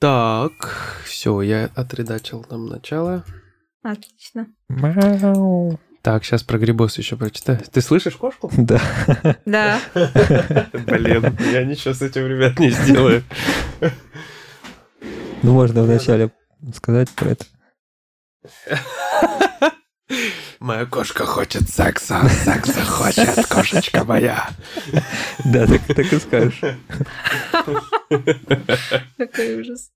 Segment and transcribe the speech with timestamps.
[0.00, 3.22] Так, все, я отредачил там начало.
[3.82, 4.46] Отлично.
[4.70, 5.78] Мяу.
[6.00, 7.58] Так, сейчас про грибос еще прочитаю.
[7.70, 8.50] Ты слышишь кошку?
[8.56, 8.80] Да.
[9.44, 9.78] Да.
[10.72, 13.22] Блин, я ничего с этим, ребят, не сделаю.
[15.42, 16.30] Ну, можно вначале
[16.74, 17.44] сказать про это.
[20.60, 24.50] Моя кошка хочет секса, секса хочет кошечка моя.
[25.46, 26.60] Да, так, так и скажешь.
[29.16, 29.90] Какой ужас.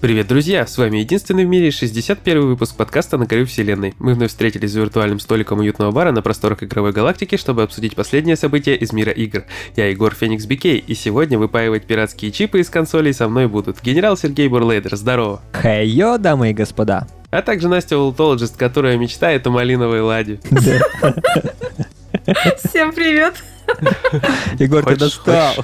[0.00, 0.66] Привет, друзья!
[0.66, 3.92] С вами единственный в мире 61 выпуск подкаста «На краю вселенной».
[3.98, 8.36] Мы вновь встретились за виртуальным столиком уютного бара на просторах игровой галактики, чтобы обсудить последние
[8.36, 9.44] события из мира игр.
[9.76, 14.16] Я Егор Феникс Бикей, и сегодня выпаивать пиратские чипы из консолей со мной будут генерал
[14.16, 15.42] Сергей Бурлейдер, здорово!
[15.52, 17.06] Хайо, дамы и господа.
[17.30, 20.40] А также Настя Волтологист, которая мечтает о малиновой ладе.
[20.50, 21.14] Да.
[22.64, 23.34] Всем привет.
[24.58, 25.54] Егор, ты достал.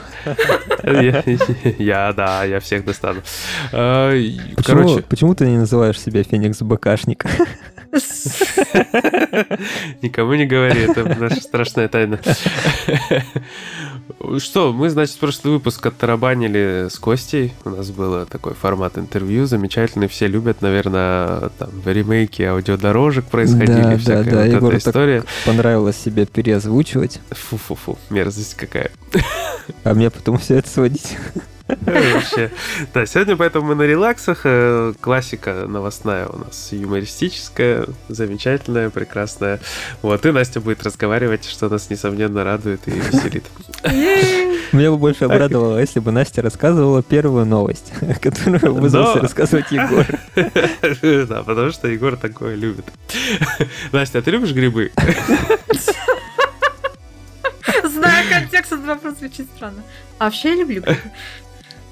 [1.78, 3.22] Я, да, я всех достану.
[3.72, 4.12] А,
[4.56, 7.24] Почему, Короче, почему ты не называешь себя Феникс Бакашник?
[10.02, 12.20] Никому не говори, это наша страшная тайна.
[14.38, 17.54] Что, мы, значит, прошлый выпуск оттарабанили с Костей.
[17.64, 20.08] У нас был такой формат интервью замечательный.
[20.08, 24.88] Все любят, наверное, там ремейки аудиодорожек происходили, Да, да, всякая да, вот Егору эта так
[24.94, 25.24] история.
[25.44, 28.90] понравилось себя переозвучивать, Фу-фу-фу, мерзость какая.
[29.84, 31.16] а мне потом все это сводить.
[31.68, 32.50] Вообще.
[32.94, 34.42] Да, сегодня поэтому мы на релаксах.
[34.44, 39.60] Э, Классика новостная у нас юмористическая, замечательная, прекрасная.
[40.02, 43.44] Вот, и Настя будет разговаривать, что нас, несомненно, радует и веселит.
[44.72, 50.06] Меня бы больше обрадовало, если бы Настя рассказывала первую новость, которую вызвался рассказывать Егор.
[51.26, 52.84] Да, потому что Егор такое любит.
[53.92, 54.92] Настя, а ты любишь грибы?
[57.84, 59.82] Зная контекст, этот вопрос звучит странно.
[60.18, 60.98] А вообще я люблю грибы.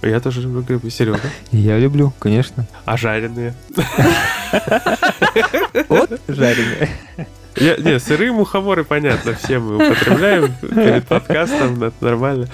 [0.05, 1.21] Я тоже люблю грибы, Серега.
[1.53, 2.67] Я люблю, конечно.
[2.85, 3.55] А жареные?
[5.89, 6.89] Вот жареные.
[7.57, 12.49] Я- не, сырые мухоморы, понятно, все мы употребляем перед подкастом, это нормально.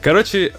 [0.00, 0.52] Короче,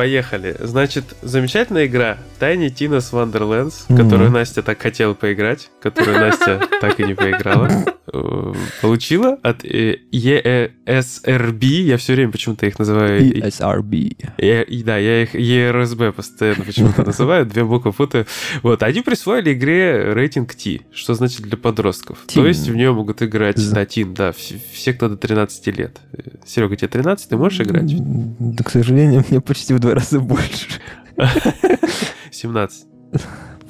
[0.00, 0.56] поехали.
[0.60, 4.02] Значит, замечательная игра Tiny Tina's Wonderlands, Мгм.
[4.02, 7.68] которую Настя так хотела поиграть, которую Настя так и не поиграла.
[8.12, 13.20] Э, Получила от э, ESRB, я все время почему-то их называю...
[13.22, 14.16] И SRB.
[14.38, 18.24] Я- и да, я их ERSB постоянно почему-то называю, две буквы путаю.
[18.62, 22.18] Вот, они присвоили игре рейтинг T, что значит для подростков.
[22.34, 25.66] То есть в нее могут играть, З- да, Тин, да, все, все, кто до 13
[25.76, 25.98] лет.
[26.46, 27.90] Серега, тебе 13, ты можешь играть?
[28.38, 30.68] Да, к сожалению, мне почти в два раза больше.
[32.30, 32.86] 17.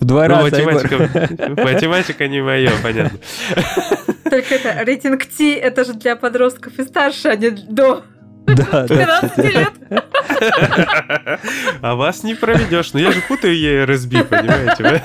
[0.00, 0.96] В два Ну, раза, математика,
[1.64, 3.18] математика не мое, понятно.
[4.24, 8.04] Только это, рейтинг T, это же для подростков и старше, а не до
[8.46, 9.20] Да, да.
[9.20, 9.72] 12 лет.
[11.82, 12.92] А вас не проведешь.
[12.94, 15.02] Но я же путаю ERSB, понимаете?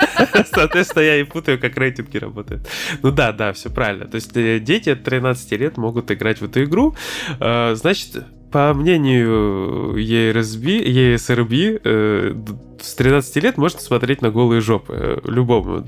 [0.54, 2.68] Соответственно, я и путаю, как рейтинги работают.
[3.04, 4.06] Ну да, да, все правильно.
[4.06, 6.96] То есть э, дети от 13 лет могут играть в эту игру.
[7.40, 12.36] Э, Значит, по мнению ERSB, ESRB, э,
[12.82, 14.94] с 13 лет можно смотреть на голые жопы.
[14.96, 15.82] э, Любому.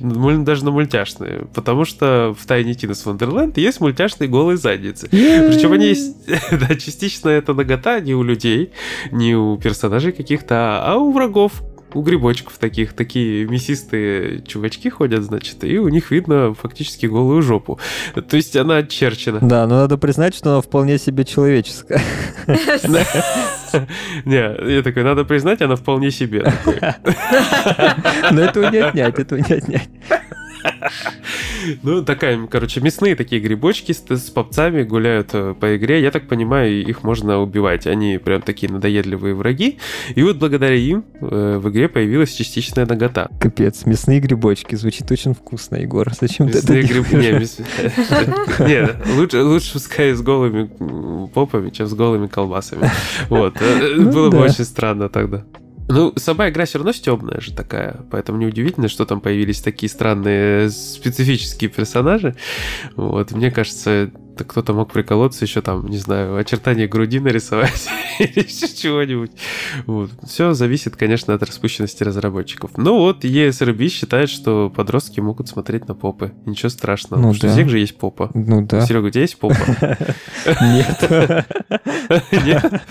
[0.43, 1.47] Даже на мультяшные.
[1.53, 5.07] Потому что в Tiny Tina's Wonderland есть мультяшные голые задницы.
[5.09, 6.15] Причем они есть,
[6.51, 8.71] да, частично это нагота не у людей,
[9.11, 11.61] не у персонажей каких-то, а у врагов.
[11.93, 17.79] У грибочков таких, такие мясистые чувачки ходят, значит, и у них видно фактически голую жопу.
[18.13, 19.39] То есть она очерчена.
[19.41, 22.01] Да, но надо признать, что она вполне себе человеческая.
[24.25, 26.53] Не, я такой, надо признать, она вполне себе.
[28.31, 29.89] Но этого не отнять, этого не отнять.
[31.83, 36.01] Ну, такая, короче, мясные такие грибочки с, с попцами гуляют э, по игре.
[36.01, 37.87] Я так понимаю, их можно убивать.
[37.87, 39.77] Они прям такие надоедливые враги.
[40.15, 43.29] И вот благодаря им э, в игре появилась частичная нагота.
[43.39, 44.75] Капец, мясные грибочки.
[44.75, 46.09] Звучит очень вкусно, Егор.
[46.19, 46.67] Зачем ты это
[47.21, 47.57] делаешь?
[47.59, 50.69] мяс- Не, лучше, пускай с голыми
[51.33, 52.89] попами, чем с голыми колбасами.
[53.29, 53.57] Вот.
[53.59, 55.43] э, Ну Было бы очень странно тогда.
[55.89, 60.69] Ну, сама игра все равно стебная же такая, поэтому неудивительно, что там появились такие странные
[60.69, 62.35] специфические персонажи.
[62.95, 67.87] Вот, мне кажется, кто-то мог приколоться еще там, не знаю, очертания груди нарисовать
[68.19, 69.31] или еще чего-нибудь.
[69.85, 70.11] Вот.
[70.27, 72.71] Все зависит, конечно, от распущенности разработчиков.
[72.77, 76.33] Ну вот, ESRB считает, что подростки могут смотреть на попы.
[76.45, 77.53] Ничего страшного, Ну что да.
[77.53, 78.29] у всех же есть попа.
[78.33, 78.81] Ну да.
[78.85, 79.55] Серега, у тебя есть попа?
[80.61, 81.09] Нет.
[82.45, 82.81] Нет?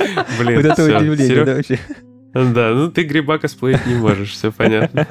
[0.40, 1.78] Блин, Вот это удивление, да, вообще.
[2.54, 5.06] Да, ну ты гриба косплеить не можешь, все понятно.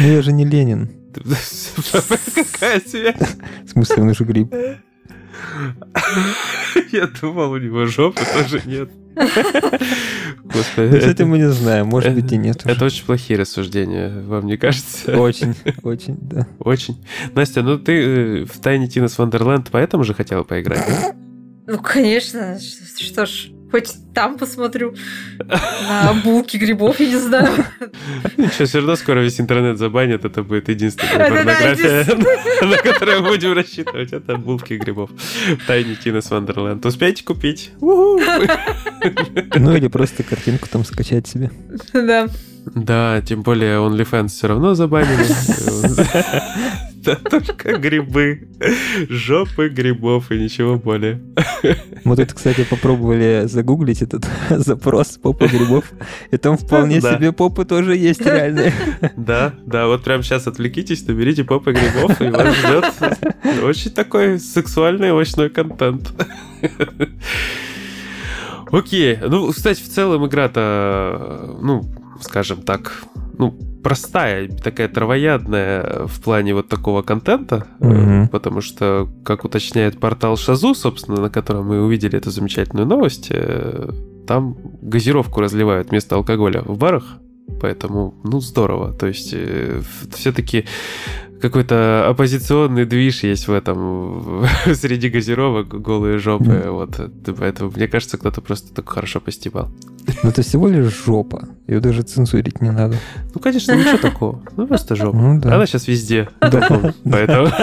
[0.00, 0.90] Ну я же не Ленин.
[2.34, 3.16] Какая связь?
[3.64, 4.54] В смысле, он же гриб.
[6.92, 8.90] Я думал, у него жопы тоже нет.
[9.16, 12.64] Господи, Ну, Кстати, это- мы не знаем, может быть и нет.
[12.64, 12.74] уже.
[12.74, 15.18] Это очень плохие рассуждения, вам не кажется?
[15.18, 16.46] Очень, очень, да.
[16.60, 17.04] Очень.
[17.34, 20.84] Настя, ну ты э, в Тайне Тинас Вандерленд поэтому же хотела поиграть?
[20.86, 21.14] да?
[21.66, 22.58] Ну, конечно.
[22.60, 24.94] Что ж, хоть там посмотрю
[25.38, 27.64] на булки грибов, я не знаю.
[28.36, 32.06] Ничего, все равно скоро весь интернет забанят, это будет единственная порнография,
[32.66, 34.12] на которую будем рассчитывать.
[34.12, 36.84] Это булки грибов в Тайне Тинас Вандерленд.
[36.84, 37.72] Успейте купить?
[37.80, 38.18] Ну
[39.76, 41.50] или просто картинку там скачать себе.
[41.92, 42.28] Да.
[42.74, 45.26] Да, тем более OnlyFans все равно забанили.
[47.00, 48.48] Да, только грибы.
[49.08, 51.22] Жопы грибов и ничего более.
[52.04, 55.84] Мы тут, кстати, попробовали загуглить этот запрос попы грибов,
[56.32, 57.14] и там вполне Да.
[57.14, 58.72] себе попы тоже есть реальные.
[59.16, 65.12] Да, да, вот прямо сейчас отвлекитесь, наберите попы грибов, и вас ждет очень такой сексуальный
[65.12, 66.12] овощной контент.
[68.70, 71.82] Окей, ну, кстати, в целом игра-то, ну,
[72.20, 73.02] скажем так,
[73.38, 78.28] ну, простая, такая травоядная в плане вот такого контента, э, Мгм.
[78.28, 83.90] потому что, как уточняет портал Шазу, собственно, на котором мы увидели эту замечательную новость, э,
[84.26, 87.04] там газировку разливают вместо алкоголя в барах,
[87.60, 88.92] поэтому, ну, здорово.
[88.92, 89.34] То есть,
[90.14, 90.66] все-таки
[91.40, 94.44] какой-то оппозиционный движ есть в этом,
[94.74, 96.72] среди газировок, голые жопы, Мгм.
[96.72, 97.00] вот.
[97.38, 99.70] Поэтому, мне кажется, кто-то просто так хорошо постебал.
[100.22, 101.48] Но это всего лишь жопа.
[101.66, 102.96] Ее даже цензурить не надо.
[103.34, 104.42] Ну, конечно, ничего такого.
[104.56, 105.16] Ну, просто жопа.
[105.16, 105.54] Ну да.
[105.56, 106.28] Она сейчас везде.
[106.40, 106.92] Да.
[107.04, 107.48] Поэтому...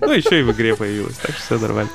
[0.00, 1.90] Ну, еще и в игре появилась, так что все нормально.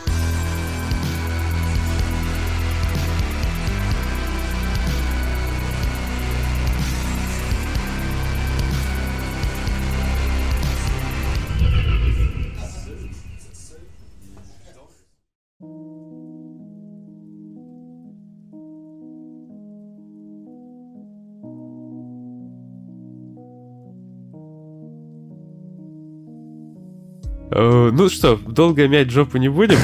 [27.60, 29.80] Ну что, долго мять жопу не будем?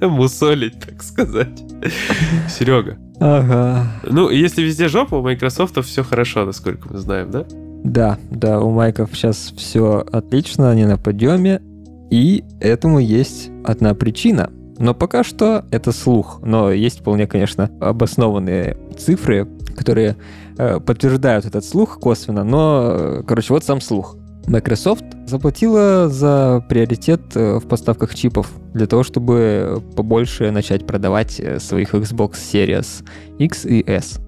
[0.00, 1.62] Мусолить, так сказать.
[2.48, 2.96] Серега.
[3.18, 3.86] Ага.
[4.04, 7.44] Ну, если везде жопа, у Microsoft все хорошо, насколько мы знаем, да?
[7.84, 11.60] Да, да, у майков сейчас все отлично, они на подъеме,
[12.10, 14.50] и этому есть одна причина.
[14.78, 20.16] Но пока что это слух, но есть вполне, конечно, обоснованные цифры, которые
[20.56, 24.16] э, подтверждают этот слух косвенно, но, э, короче, вот сам слух.
[24.46, 31.58] Microsoft заплатила за приоритет э, в поставках чипов для того, чтобы побольше начать продавать э,
[31.58, 33.04] своих Xbox Series
[33.38, 34.20] X и S.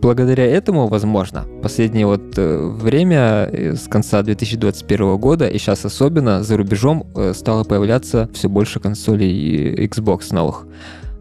[0.00, 6.56] Благодаря этому, возможно, последнее вот э, время с конца 2021 года и сейчас особенно за
[6.56, 10.66] рубежом стало появляться все больше консолей Xbox новых.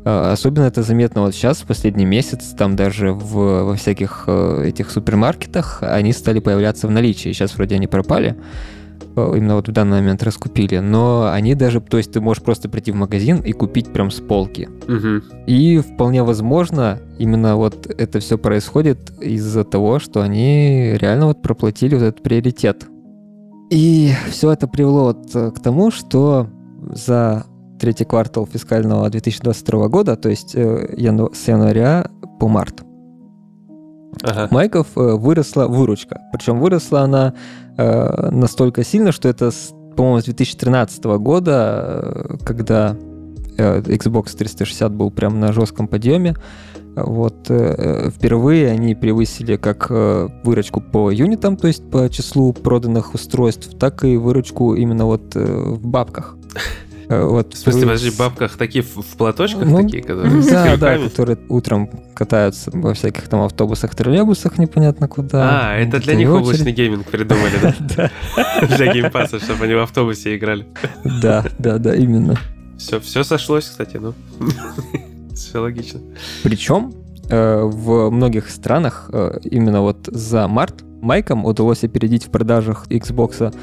[0.05, 4.65] Э, Особенно это заметно вот сейчас, в последний месяц, там даже в, во всяких э,
[4.67, 7.29] этих супермаркетах они стали появляться в наличии.
[7.29, 8.35] Сейчас вроде они пропали,
[9.15, 12.69] э, именно вот в данный момент раскупили, но они даже, то есть ты можешь просто
[12.69, 14.69] прийти в магазин и купить прям с полки.
[14.87, 15.23] Мгм.
[15.47, 21.95] И вполне возможно, именно вот это все происходит из-за того, что они реально вот проплатили
[21.95, 22.85] вот этот приоритет.
[23.69, 26.47] И все это привело вот э, к тому, что
[26.91, 27.45] за
[27.83, 32.09] третий квартал фискального 2022 года, то есть э, яну- с января
[32.39, 32.81] по март,
[34.21, 34.47] Ага.
[34.51, 36.21] Майков э, выросла выручка.
[36.31, 37.33] Причем выросла она
[37.77, 42.95] э, настолько сильно, что это, с, по-моему, с 2013 года, э, когда
[43.57, 46.35] э, Xbox 360 был прям на жестком подъеме.
[46.95, 53.13] Вот э, впервые они превысили как э, выручку по юнитам, то есть по числу проданных
[53.13, 56.37] устройств, так и выручку именно вот э, в бабках.
[57.09, 60.97] Э, Вот В смысле, впервые подожди, бабках такие в, платочках Ну, такие, которые Да, да,
[60.97, 65.71] которые утром катаются во всяких там автобусах, троллейбусах непонятно куда.
[65.71, 66.45] А, это для них очередь.
[66.45, 68.11] облачный гейминг придумали, да?
[68.77, 70.65] Для Game Pass'а, чтобы они в автобусе играли.
[71.21, 72.37] да, да, да, именно.
[72.77, 74.13] Все, все сошлось, кстати, ну.
[75.33, 75.99] Все логично.
[76.43, 76.93] Причем
[77.29, 83.53] э, в многих странах э, именно вот за март Майкам удалось опередить в продажах Xbox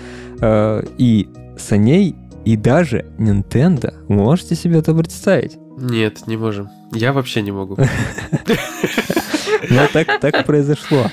[0.98, 3.92] и Sony, и даже Nintendo.
[4.08, 5.58] Можете себе это представить?
[5.78, 6.68] Нет, не можем.
[6.92, 7.76] Я вообще не могу.
[9.70, 11.06] Но так, произошло.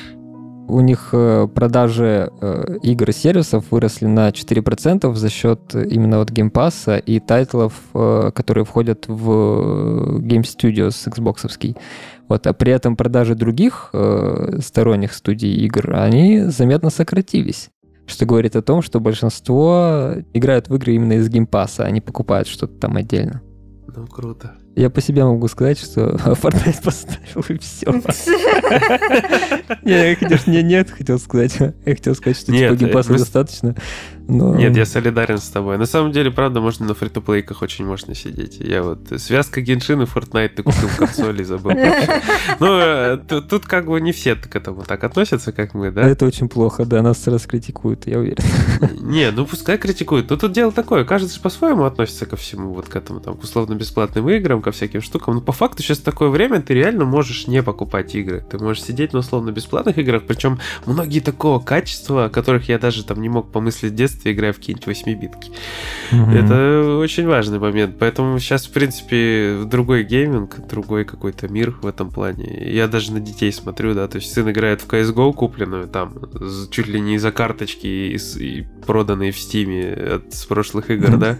[0.70, 6.32] У них э, продажи э, игр и сервисов выросли на 4% за счет именно вот
[6.32, 11.76] Game Pass и тайтлов, э, которые входят в Game Studios Xbox.
[12.28, 13.94] Вот, а при этом продажи других
[14.60, 17.70] сторонних студий игр, они заметно сократились.
[18.08, 22.02] Что говорит о том, что большинство играют в игры именно из Game Pass, а не
[22.02, 23.42] покупают что-то там отдельно.
[23.94, 24.56] Ну, круто.
[24.78, 27.92] Я по себе могу сказать, что Fortnite поставил и все.
[29.82, 31.58] Я, конечно, нет, хотел сказать.
[31.60, 33.76] Я хотел сказать, что типа Game Pass'а достаточно.
[34.28, 34.56] Но...
[34.56, 35.78] Нет, я солидарен с тобой.
[35.78, 38.58] На самом деле, правда, можно на free play'ках очень можно сидеть.
[38.60, 41.72] Я вот связка Genshin и Fortnite ты купил консоли и забыл.
[42.60, 46.02] Ну, э, тут как бы не все к этому так относятся, как мы, да?
[46.02, 48.44] Это очень плохо, да, нас раз критикуют, я уверен.
[49.02, 50.30] Не, ну пускай критикуют.
[50.30, 53.44] Но тут дело такое, каждый же по-своему относится ко всему, вот к этому, там, к
[53.44, 55.36] условно-бесплатным играм, ко всяким штукам.
[55.36, 58.46] Но по факту сейчас такое время, ты реально можешь не покупать игры.
[58.52, 63.22] Ты можешь сидеть на условно-бесплатных играх, причем многие такого качества, о которых я даже там
[63.22, 65.52] не мог помыслить в детстве, играя в какие-нибудь 8-битки.
[66.12, 66.44] Mm-hmm.
[66.44, 67.96] Это очень важный момент.
[67.98, 72.70] Поэтому сейчас, в принципе, другой гейминг, другой какой-то мир в этом плане.
[72.70, 76.14] Я даже на детей смотрю, да, то есть сын играет в CSGO купленную, там,
[76.72, 81.18] чуть ли не из-за карточки и, и проданные в Стиме от, с прошлых игр, mm-hmm.
[81.18, 81.38] да,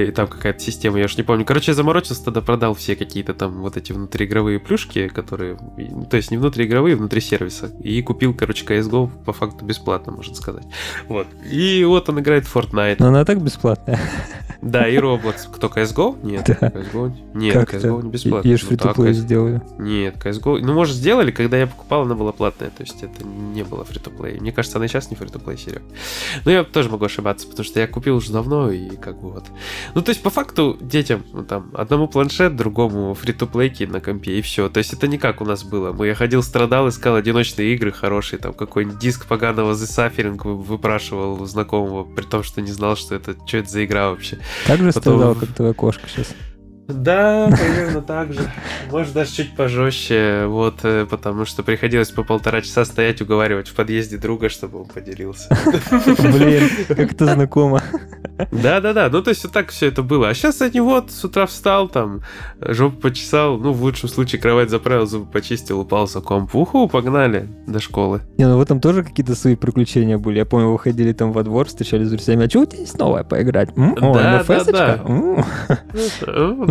[0.00, 1.44] и там какая-то система, я уж не помню.
[1.44, 5.58] Короче, я заморочился, тогда продал все какие-то там вот эти внутриигровые плюшки, которые,
[6.08, 10.64] то есть не внутриигровые, внутри сервиса, и купил, короче, CSGO по факту бесплатно, можно сказать.
[11.08, 11.26] Вот.
[11.50, 12.96] И вот он играет в Fortnite.
[13.00, 14.00] Но она так бесплатная.
[14.64, 15.50] Да, и Roblox.
[15.54, 16.18] Кто, CSGO?
[16.22, 16.44] Нет.
[16.46, 16.68] Да.
[16.68, 17.12] CSGO?
[17.34, 18.48] Нет, как CSGO не бесплатно.
[18.48, 19.60] Ешь фри ну, сделали.
[19.78, 20.60] Нет, CSGO...
[20.60, 22.70] Ну, может, сделали, когда я покупал, она была платная.
[22.70, 25.58] То есть это не было фри плей Мне кажется, она и сейчас не фри плей
[25.58, 25.82] Серег.
[26.46, 29.44] Но я тоже могу ошибаться, потому что я купил уже давно, и как бы вот...
[29.94, 32.08] Ну, то есть, по факту, детям, ну, там, одному
[32.44, 34.68] планшет, другому фри плейки на компе, и все.
[34.68, 35.92] То есть это не как у нас было.
[35.92, 41.42] Мы, я ходил, страдал, искал одиночные игры хорошие, там, какой-нибудь диск поганого The Suffering выпрашивал
[41.42, 44.38] у знакомого при том, что не знал, что это, что это за игра вообще.
[44.66, 45.16] Так же Потом...
[45.16, 46.34] страдал, как твоя кошка сейчас.
[46.88, 48.40] Да, примерно так же.
[48.90, 53.74] Может, даже чуть пожестче, вот, э, потому что приходилось по полтора часа стоять, уговаривать в
[53.74, 55.48] подъезде друга, чтобы он поделился.
[56.18, 57.82] Блин, как это знакомо.
[58.50, 60.28] Да-да-да, ну то есть вот так все это было.
[60.28, 62.22] А сейчас они вот с утра встал, там,
[62.60, 66.54] жопу почесал, ну в лучшем случае кровать заправил, зубы почистил, упал за комп.
[66.54, 68.20] Уху, погнали до школы.
[68.36, 70.38] Не, ну в этом тоже какие-то свои приключения были.
[70.38, 72.46] Я помню, выходили там во двор, встречались с друзьями.
[72.46, 73.70] А что у тебя есть новое поиграть?
[73.76, 75.00] О, да, да, да.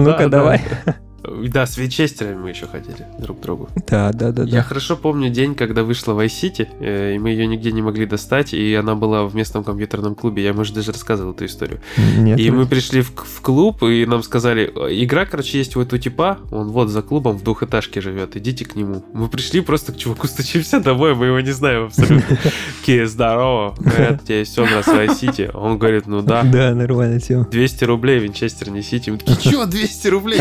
[0.03, 0.61] Ну-ка, давай.
[0.85, 3.69] Да, с винчестерами мы еще ходили друг к другу.
[3.87, 4.43] Да, да, да.
[4.43, 4.63] Я да.
[4.63, 8.53] хорошо помню день, когда вышла Vice City, э, и мы ее нигде не могли достать,
[8.53, 10.43] и она была в местном компьютерном клубе.
[10.43, 11.79] Я, может, даже рассказывал эту историю.
[12.17, 12.39] Нет.
[12.39, 14.65] И мы пришли в, в клуб, и нам сказали,
[15.03, 18.75] игра, короче, есть у этого типа, он вот за клубом в двухэтажке живет, идите к
[18.75, 19.03] нему.
[19.13, 22.37] Мы пришли просто к чуваку, стучимся домой, мы его не знаем абсолютно.
[22.85, 23.75] Кия, здорово.
[23.79, 25.51] Говорят, у тебя есть образ Vice City.
[25.53, 26.43] Он говорит, ну да.
[26.43, 27.45] Да, нормально все.
[27.49, 29.11] 200 рублей, Винчестер несите.
[29.11, 30.39] Мы такие, что 200 рублей?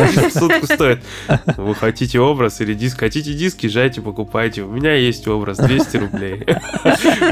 [0.74, 1.00] Стоит.
[1.56, 3.00] Вы хотите образ или диск?
[3.00, 4.62] Хотите диск, езжайте, покупайте.
[4.62, 6.44] У меня есть образ, 200 рублей.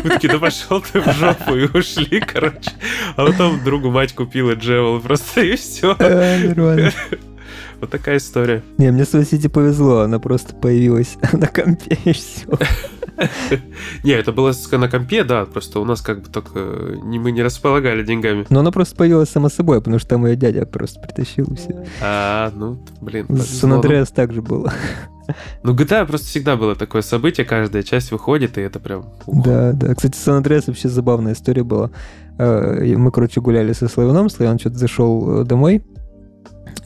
[0.04, 2.70] Мы такие, да пошел ты в жопу, и ушли, короче.
[3.16, 5.96] А потом другу мать купила Джевел, просто и все.
[5.98, 6.92] Нормально.
[7.80, 8.62] Вот такая история.
[8.78, 12.46] Не, мне с Сити повезло, она просто появилась на компе и все.
[14.04, 18.02] Не, это было на компе, да, просто у нас как бы только мы не располагали
[18.02, 18.46] деньгами.
[18.50, 21.86] Но она просто появилась само собой, потому что там ее дядя просто притащил все.
[22.02, 23.26] А, ну, блин.
[23.38, 24.72] Сан Андреас также было.
[25.62, 29.10] Ну, GTA просто всегда было такое событие, каждая часть выходит, и это прям...
[29.26, 29.94] Да, да.
[29.94, 31.90] Кстати, Сан Андреас вообще забавная история была.
[32.38, 35.89] Э, мы, короче, гуляли со Славяном, Славян что-то зашел э, домой, э,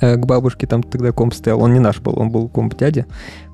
[0.01, 3.07] к бабушке, там тогда комп стоял, он не наш был, он был комп дяди,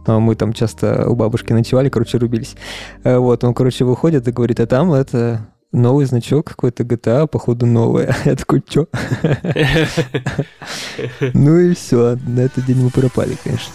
[0.07, 2.57] а мы там часто у бабушки ночевали, короче, рубились.
[3.05, 7.67] Э, вот, он, короче, выходит и говорит, а там это новый значок какой-то GTA, походу
[7.67, 8.09] новый.
[8.25, 8.87] Я такой, чё?
[11.35, 13.73] Ну и все, на этот день мы пропали, конечно.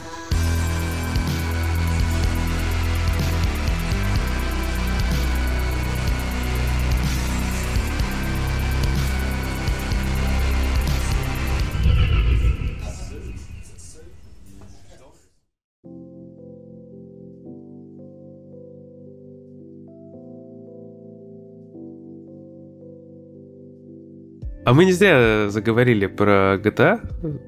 [24.65, 26.99] А мы не зря заговорили про GTA,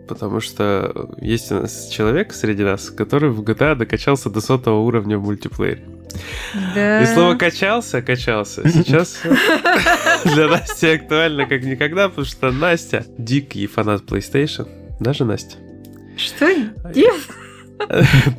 [0.08, 5.18] потому что есть у нас человек среди нас, который в GTA докачался до сотого уровня
[5.18, 5.84] в мультиплеере.
[6.76, 7.02] Да.
[7.02, 8.70] И слово качался, качался.
[8.70, 9.20] Сейчас
[10.26, 14.68] для Насти актуально как никогда, потому что Настя дикий фанат PlayStation.
[15.00, 15.58] Даже Настя.
[16.18, 16.48] Что?
[16.94, 17.16] Нет.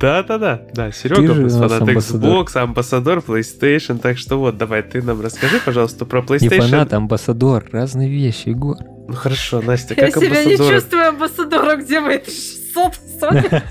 [0.00, 0.92] Да, да, да, да.
[0.92, 2.30] Серега же у нас фанат амбассадор.
[2.45, 3.99] Xbox, амбассадор PlayStation.
[3.99, 6.68] Так что вот, давай, ты нам расскажи, пожалуйста, про Не PlayStation.
[6.71, 7.64] фанат, а амбассадор.
[7.73, 8.76] Разные вещи, Егор.
[9.09, 10.75] Ну хорошо, Настя, Я как себя не амбассадор?
[10.75, 13.62] чувствую амбассадором, где мои 600 Sony?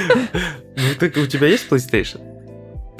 [0.76, 2.20] Ну, ты, у тебя есть PlayStation?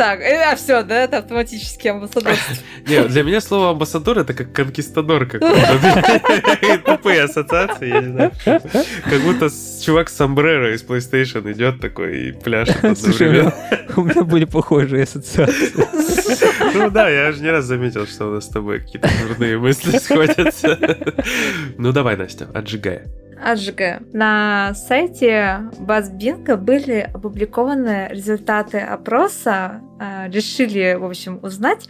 [0.01, 2.55] Так, э, а все, да, это автоматически амбассадорство.
[2.89, 6.81] Нет, для меня слово амбассадор это как конкистадор какой-то.
[6.87, 8.33] Тупые ассоциации, я не знаю.
[8.45, 9.51] Как будто
[9.85, 13.43] чувак с сомбреро из PlayStation идет такой и пляшет одновременно.
[13.43, 13.53] меня-
[13.97, 15.75] у меня были похожие ассоциации.
[16.73, 19.99] Ну да, я же не раз заметил, что у нас с тобой какие-то дурные мысли
[19.99, 20.79] сходятся.
[21.77, 23.03] Ну давай, Настя, отжигай.
[23.43, 24.07] Отжигаю.
[24.13, 29.81] На сайте Базбинга были опубликованы результаты опроса.
[30.01, 31.89] э, Решили, в общем, узнать,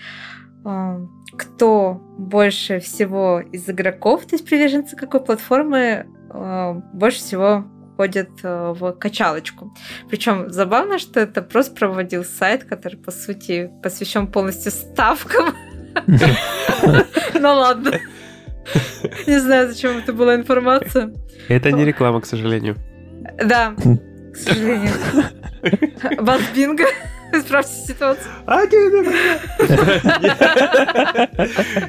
[0.64, 7.64] э, кто больше всего из игроков, то есть приверженцы какой платформы, э, больше всего
[7.96, 9.74] ходят в качалочку.
[10.08, 15.54] Причем забавно, что это просто проводил сайт, который, по сути, посвящен полностью ставкам.
[17.38, 17.92] Ну ладно.
[19.26, 21.12] Не знаю, зачем это была информация.
[21.48, 22.76] Это не реклама, к сожалению.
[23.42, 24.92] Да, к сожалению.
[26.18, 26.84] Вас бинго.
[27.32, 28.26] Исправьте ситуацию.
[28.46, 29.06] А, нет.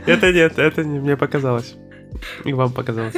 [0.06, 1.76] Это нет, это не мне показалось.
[2.46, 3.16] И вам показалось.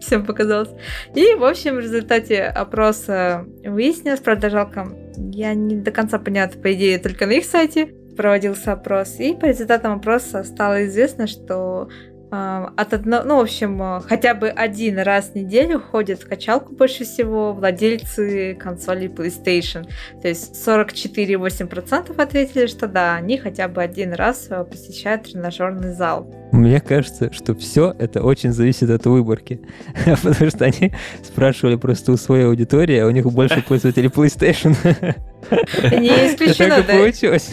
[0.00, 0.70] Всем показалось.
[1.14, 6.72] И, в общем, в результате опроса выяснилось, правда, жалко, я не до конца понятно, по
[6.72, 9.16] идее, только на их сайте проводился опрос.
[9.18, 11.88] И по результатам опроса стало известно, что
[12.30, 16.74] от одного, ну, в общем, э, хотя бы один раз в неделю ходят в качалку
[16.74, 19.86] больше всего владельцы консолей PlayStation.
[20.20, 26.32] То есть 44,8% ответили, что да, они хотя бы один раз э, посещают тренажерный зал.
[26.52, 29.60] Мне кажется, что все это очень зависит от выборки.
[30.04, 30.92] Потому что они
[31.22, 34.74] спрашивали просто у своей аудитории, а у них больше пользователей PlayStation.
[35.50, 36.94] Не исключено, да.
[36.94, 37.52] получилось.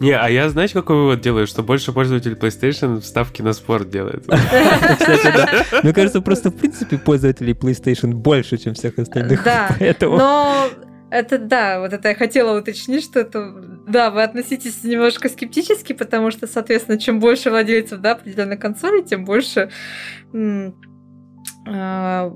[0.00, 1.46] Не, а я, знаете, какой вывод делаю?
[1.46, 4.26] Что больше пользователей PlayStation ставки на спорт делает.
[5.82, 9.44] Мне кажется, просто в принципе пользователей PlayStation больше, чем всех остальных.
[9.44, 10.68] Да, Но
[11.10, 13.52] это да, вот это я хотела уточнить, что это
[13.86, 19.24] да, вы относитесь немножко скептически, потому что, соответственно, чем больше владельцев да, определенной консоли, тем
[19.24, 19.70] больше
[20.32, 20.74] м,
[21.66, 22.32] а,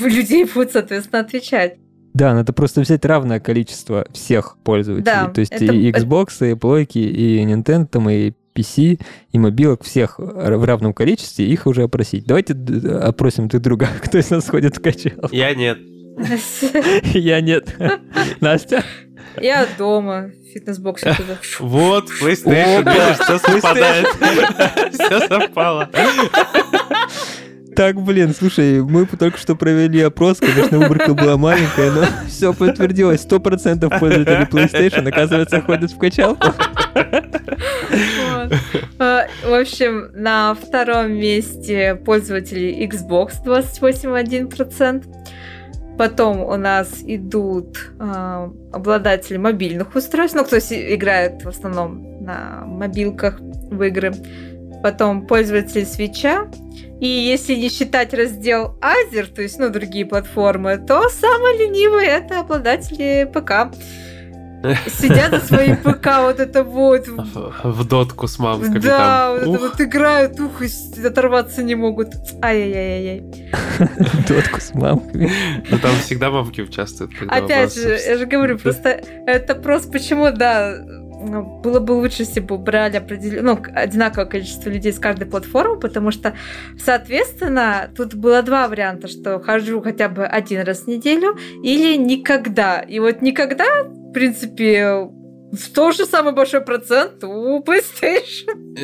[0.00, 1.78] людей будут, соответственно, отвечать.
[2.14, 5.04] Да, надо просто взять равное количество всех пользователей.
[5.04, 9.00] Да, То есть это- и Xbox, и плойки, и Nintendo, и PC,
[9.32, 12.24] и мобилок всех в равном количестве, их уже опросить.
[12.24, 12.54] Давайте
[13.00, 15.28] опросим друг друга, кто из нас ходит в качал.
[15.32, 15.78] Я нет.
[17.14, 17.74] Я нет.
[18.40, 18.84] Настя?
[19.42, 21.38] Я дома, в фитнес-боксе туда.
[21.58, 24.06] Вот, PlayStation, видишь, все совпадает.
[24.92, 25.90] Все совпало.
[27.76, 33.26] Так, блин, слушай, мы только что провели опрос, конечно, выборка была маленькая, но все подтвердилось.
[33.26, 36.48] 100% пользователей PlayStation, оказывается, ходят в качалку.
[38.98, 45.04] А, В общем, на втором месте пользователи Xbox 28,1%.
[45.96, 53.38] Потом у нас идут а, обладатели мобильных устройств, ну, кто играет в основном на мобилках
[53.40, 54.12] в игры.
[54.82, 56.48] Потом пользователи свеча.
[57.04, 62.40] И если не считать раздел Азер, то есть, ну, другие платформы, то самые ленивые это
[62.40, 63.76] обладатели ПК.
[64.88, 69.80] Сидят за своим ПК, вот это вот, В дотку с мамками да, вот это вот
[69.82, 72.14] играют, ух, и оторваться не могут.
[72.42, 73.22] Ай-яй-яй-яй.
[74.26, 75.30] Дотку с мамками.
[75.68, 77.12] Ну там всегда мамки участвуют.
[77.28, 78.88] Опять же, я же говорю, просто
[79.26, 80.74] это просто почему, да,
[81.24, 83.44] было бы лучше, если бы брали определен...
[83.44, 86.34] ну, одинаковое количество людей с каждой платформы, потому что,
[86.78, 92.80] соответственно, тут было два варианта, что хожу хотя бы один раз в неделю или никогда.
[92.80, 95.08] И вот никогда, в принципе,
[95.74, 98.74] тоже самый большой процент у PlayStation.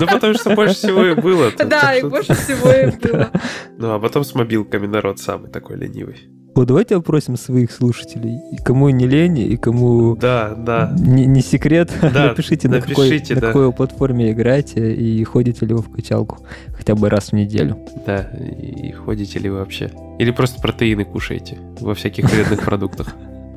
[0.00, 1.50] Ну потому что больше всего и было.
[1.56, 3.30] Да, и больше всего и было.
[3.78, 6.37] Ну а потом с мобилками народ самый такой ленивый.
[6.54, 8.38] Вот давайте опросим своих слушателей.
[8.52, 10.92] И кому не лень, и кому Да, да.
[10.98, 13.46] не, не секрет, Да, напишите, на, какой, напишите, на да.
[13.48, 16.38] какой платформе играете и ходите ли вы в качалку
[16.76, 17.78] хотя бы раз в неделю.
[18.06, 19.90] Да, и ходите ли вы вообще?
[20.18, 23.14] Или просто протеины кушаете во всяких вредных продуктах,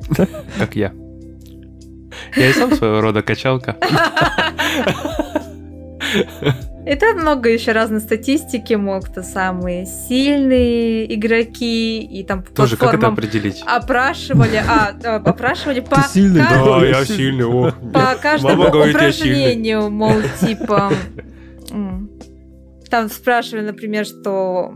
[0.58, 0.92] как я.
[2.36, 3.76] Я и сам своего рода качалка.
[6.84, 13.06] Это много еще разной статистики, мол, кто самые сильные игроки, и там Тоже как это
[13.06, 13.62] определить?
[13.64, 16.84] опрашивали, а, э, опрашивали по, Ты сильный, да.
[16.84, 17.70] Я сильный, о.
[17.92, 20.92] по каждому упражнению, мол, типа...
[22.90, 24.74] Там спрашивали, например, что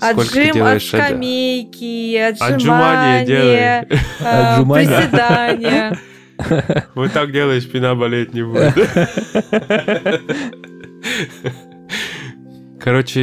[0.00, 3.84] отжим от скамейки, Отжимания э,
[4.24, 5.00] Отжимания.
[5.00, 5.98] приседания.
[6.94, 8.74] Вот так делаешь, спина болеть не будет.
[12.80, 13.20] Короче,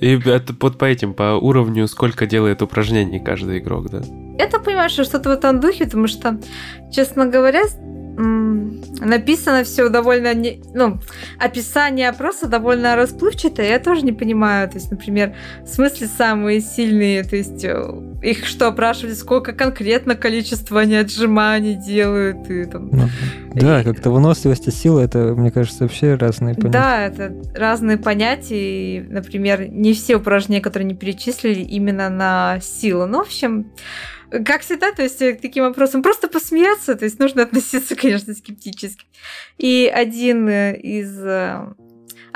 [0.00, 4.02] и это вот по этим, по уровню, сколько делает упражнений каждый игрок, да?
[4.64, 6.40] Понимаю, что что-то в этом духе, потому что,
[6.90, 7.62] честно говоря,
[8.16, 10.98] написано все довольно, не- ну,
[11.38, 17.24] описание опроса довольно расплывчатое, я тоже не понимаю, то есть, например, в смысле самые сильные,
[17.24, 17.84] то есть, э,
[18.22, 22.88] их что, опрашивали, сколько конкретно количество они отжиманий делают, и там...
[22.90, 23.08] Ну,
[23.54, 26.72] Да, как-то выносливость и сила, это, мне кажется, вообще разные понятия.
[26.72, 28.98] Да, это разные понятия.
[28.98, 33.06] И, например, не все упражнения, которые не перечислили, именно на силу.
[33.06, 33.66] Ну, в общем,
[34.44, 38.34] как всегда, то есть э, к таким вопросам просто посмеяться, то есть нужно относиться, конечно,
[38.34, 39.06] скептически.
[39.58, 41.18] И один э, из...
[41.24, 41.74] э,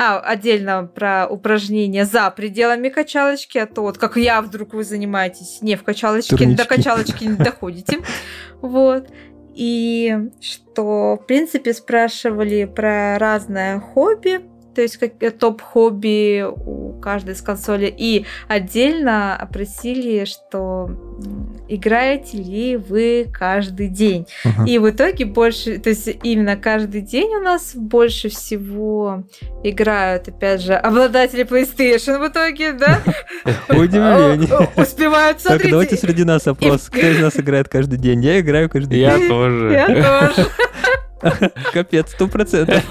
[0.00, 5.58] А, отдельно про упражнения за пределами качалочки, а то вот как я вдруг вы занимаетесь
[5.60, 6.68] не в качалочке, до Турнички.
[6.68, 7.98] качалочки не доходите.
[8.60, 9.08] Вот.
[9.54, 14.40] И что, в принципе, спрашивали про разное хобби,
[14.74, 20.90] то есть как топ-хобби у каждой из консолей, и отдельно опросили, что
[21.68, 24.26] играете ли вы каждый день.
[24.44, 24.64] Ага.
[24.66, 29.24] И в итоге больше, то есть именно каждый день у нас больше всего
[29.62, 33.00] играют, опять же, обладатели PlayStation в итоге, да?
[33.68, 34.68] Удивление.
[34.76, 36.88] Успевают, Так, давайте среди нас опрос.
[36.88, 38.24] Кто из нас играет каждый день?
[38.24, 39.28] Я играю каждый Я день.
[39.28, 39.72] тоже.
[39.72, 40.46] Я тоже.
[41.72, 42.82] Капец, сто процентов.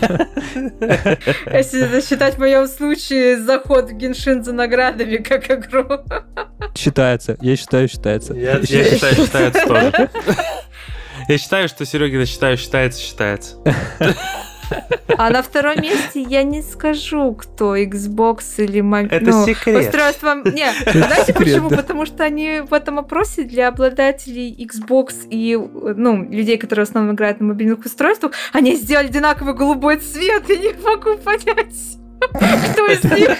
[1.52, 5.86] Если считать в моем случае заход в Геншин за наградами как игру.
[6.78, 7.38] Считается.
[7.42, 8.34] Я считаю, считается.
[8.34, 10.10] Я, я считаю, считается тоже.
[11.28, 13.58] Я считаю, что Серегина считаю, считается, считается.
[15.18, 19.30] А на втором месте я не скажу, кто Xbox или мобильный.
[19.30, 19.86] Это секрет.
[19.86, 20.36] Устройство...
[20.44, 21.70] Не, знаете секрет, почему?
[21.70, 21.78] да.
[21.78, 27.16] Потому что они в этом опросе для обладателей Xbox и ну, людей, которые в основном
[27.16, 31.98] играют на мобильных устройствах, они сделали одинаковый голубой цвет, и не могу понять.
[32.19, 33.38] Кто из них?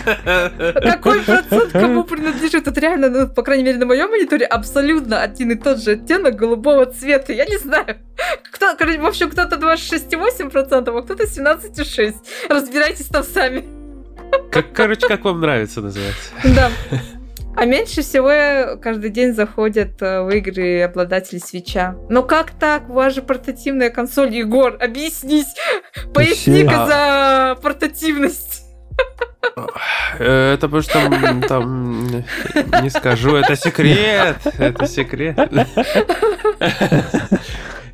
[0.81, 2.67] Какой процент кому принадлежит?
[2.67, 6.35] Это реально, ну, по крайней мере, на моем мониторе абсолютно один и тот же оттенок
[6.35, 7.33] голубого цвета.
[7.33, 7.97] Я не знаю.
[8.51, 12.15] Кто, короче, в общем, кто-то 26,8%, а кто-то 17,6%.
[12.49, 13.63] Разбирайтесь там сами.
[14.51, 16.31] Как, короче, как вам нравится называется?
[16.43, 16.71] Да.
[17.55, 21.95] А меньше всего каждый день заходят э, в игры обладатели свеча.
[22.07, 22.87] Но как так?
[22.87, 25.55] У вас же портативная консоль, Егор, объяснись.
[26.13, 28.56] Поясни-ка за портативность.
[30.19, 32.07] Это потому что там, там
[32.83, 35.38] не скажу, это секрет, это секрет.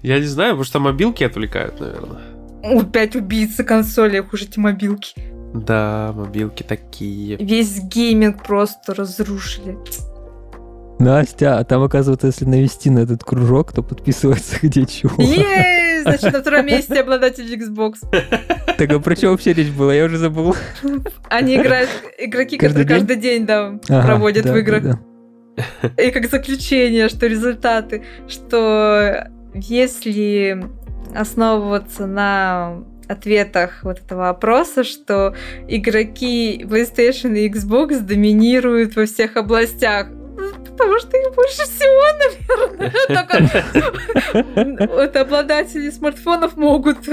[0.02, 2.22] Я не знаю, потому что мобилки отвлекают, наверное.
[2.63, 5.13] Опять убийцы консоли, хуже эти мобилки.
[5.54, 7.38] Да, мобилки такие.
[7.38, 9.78] Весь гейминг просто разрушили.
[11.00, 15.22] Настя, а там, оказывается, если навести на этот кружок, то подписывается где чего.
[15.22, 16.04] Есть!
[16.04, 17.96] Значит, на втором месте обладатель Xbox.
[18.78, 19.94] Так а про что вообще речь была?
[19.94, 20.56] Я уже забыл.
[21.30, 24.84] Они играют, игроки, Каждый которые каждый день, да, Ага, проводят да, в играх.
[24.84, 25.00] да,
[25.58, 26.04] да.
[26.04, 30.64] И как заключение, что результаты, что если
[31.16, 35.36] основываться на ответах вот этого опроса, что
[35.68, 40.08] игроки PlayStation и Xbox доминируют во всех областях.
[40.10, 42.04] Ну, Потому что их больше всего,
[42.74, 42.94] наверное.
[43.08, 47.08] Только вот обладатели смартфонов могут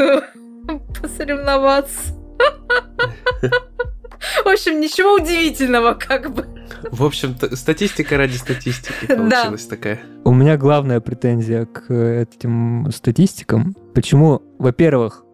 [1.00, 2.14] посоревноваться.
[4.44, 6.46] В общем, ничего удивительного, как бы.
[6.90, 9.16] В общем, статистика ради статистики Да.
[9.16, 10.00] получилась такая.
[10.24, 13.74] У меня главная претензия к этим статистикам.
[13.94, 15.24] Почему, во-первых,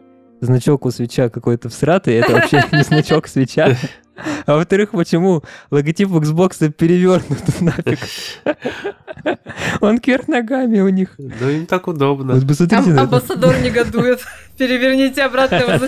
[0.40, 3.76] значок у свеча какой-то всратый, это вообще не значок свеча.
[4.46, 7.98] А во-вторых, почему логотип Xbox перевернут нафиг?
[9.80, 11.14] Он кверх ногами у них.
[11.18, 12.34] Ну, им так удобно.
[12.34, 13.02] Вот посмотрите Ам- на это.
[13.02, 14.20] амбассадор негодует.
[14.56, 15.86] Переверните обратно его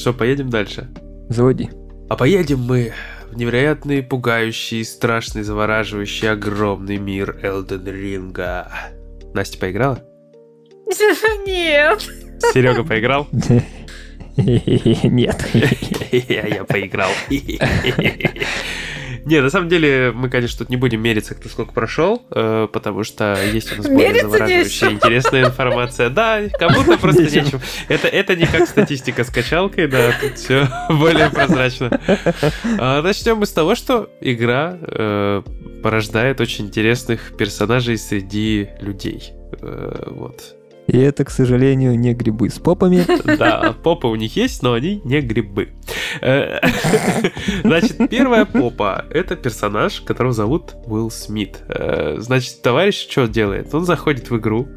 [0.00, 0.88] Что, поедем дальше?
[1.28, 1.68] Заводи.
[2.08, 2.94] А поедем мы
[3.30, 8.72] в невероятный, пугающий, страшный, завораживающий, огромный мир Элден Ринга.
[9.34, 10.02] Настя поиграла?
[11.46, 12.00] Нет.
[12.54, 13.28] Серега поиграл?
[14.38, 15.46] Нет.
[16.10, 17.10] Я поиграл.
[19.24, 23.04] Не, на самом деле, мы, конечно, тут не будем мериться, кто сколько прошел, э, потому
[23.04, 26.10] что есть у нас более Мериться завораживающая интересная информация.
[26.10, 27.60] Да, кому-то просто нечем.
[27.88, 32.00] Это, это не как статистика с качалкой, да, тут все более прозрачно.
[32.78, 35.42] А, Начнем мы с того, что игра э,
[35.82, 39.32] порождает очень интересных персонажей среди людей.
[39.60, 40.56] Э, Вот.
[40.86, 43.04] И это, к сожалению, не грибы с попами.
[43.38, 45.68] Да, попы у них есть, но они не грибы.
[46.20, 46.60] Э,
[47.62, 51.62] Значит, первая попа— это персонаж, которого зовут Уилл Смит.
[51.68, 53.74] Э, Значит, товарищ что делает?
[53.74, 54.68] Он заходит в игру,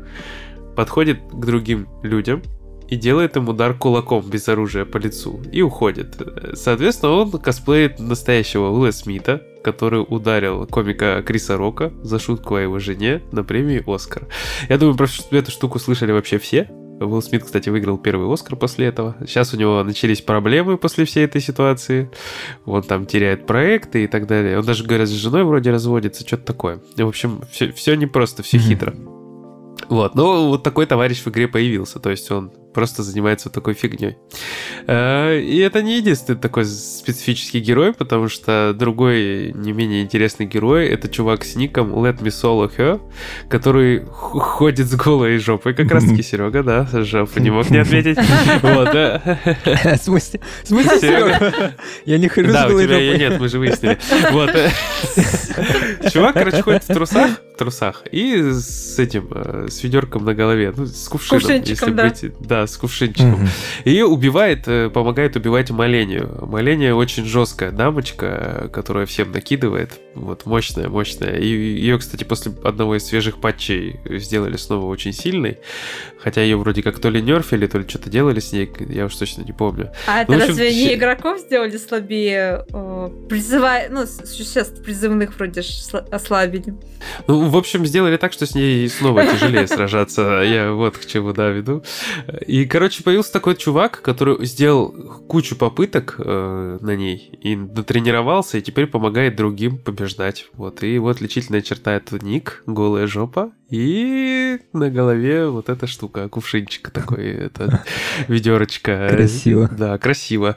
[0.75, 2.41] подходит к другим людям
[2.89, 6.15] и делает им удар кулаком без оружия по лицу и уходит.
[6.19, 12.61] Э, Соответственно, он косплеит настоящего Уилла Смита, который ударил комика Криса Рока за шутку о
[12.61, 14.27] его жене на премии «Оскар».
[14.69, 16.69] Я думаю, про эту штуку слышали вообще все.
[17.05, 19.15] Уилл Смит, кстати, выиграл первый Оскар после этого.
[19.27, 22.09] Сейчас у него начались проблемы после всей этой ситуации.
[22.65, 24.59] Он там теряет проекты и так далее.
[24.59, 26.79] Он даже, говорят, с женой вроде разводится, что-то такое.
[26.97, 28.65] В общем, все, все непросто, все Мгм.
[28.65, 28.93] хитро.
[29.89, 33.73] Вот, ну вот такой товарищ в игре появился, то есть он просто занимается вот такой
[33.73, 34.17] фигней.
[34.87, 40.87] Э, И это не единственный такой специфический герой, потому что другой не менее интересный герой
[40.87, 43.01] это чувак с ником Let Me Solo Her,
[43.49, 48.17] который ходит с голой жопой, как раз таки Серега, да, жопу не мог не ответить.
[48.61, 49.39] Вот, да.
[49.65, 50.39] В смысле?
[50.63, 51.73] В смысле, Серега?
[52.05, 53.17] Я не хожу с Да, у голой жопой.
[53.19, 53.97] нет, мы же выяснили.
[54.31, 54.49] Вот.
[56.11, 60.73] Чувак, короче, ходит в трусах, в трусах и с этим, э, с ведерком на голове,
[60.75, 63.31] ну, с кувшином, Кувшинчиком, если быть, да, с кувшинчиком.
[63.31, 63.47] Мгм.
[63.85, 66.37] И убивает, э, помогает убивать Малению.
[66.47, 69.99] Маления очень жесткая дамочка, которая всем накидывает.
[70.15, 71.37] Вот, мощная, мощная.
[71.37, 75.57] И ее, кстати, после одного из свежих патчей сделали снова очень сильной.
[76.19, 79.15] Хотя ее вроде как то ли нерфили, то ли что-то делали с ней, я уж
[79.15, 79.91] точно не помню.
[80.07, 82.65] А это Ну, в общем, разве все- не игроков сделали слабее?
[82.73, 85.61] э, Призывая, ну, с- существ призывных вроде
[86.11, 86.75] ослабили.
[87.27, 90.41] Ну, в общем, сделали так, что с ней снова тяжелее сражаться.
[90.45, 91.83] Я вот к чему, да, веду.
[92.47, 94.91] И, короче, появился такой чувак, который сделал
[95.27, 100.49] кучу попыток э, на ней и натренировался, и теперь помогает другим побеждать.
[100.53, 106.29] Вот, и его отличительная черта— это ник, голая жопа, и на голове вот эта штука,
[106.29, 107.83] кувшинчик такой, это
[108.27, 109.07] ведерочка.
[109.09, 109.67] Красиво.
[109.67, 110.55] Да, красиво.